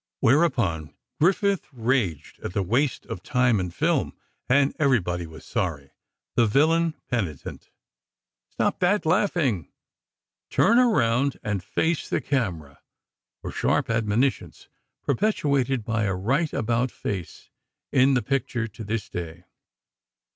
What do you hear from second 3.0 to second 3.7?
of time